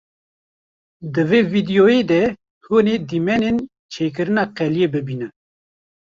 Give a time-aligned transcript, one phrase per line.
[1.13, 2.21] Di vê vîdyoyê de
[2.65, 3.57] hûn ê dîmenên
[3.91, 5.31] çêkirina qeliyê bibînin.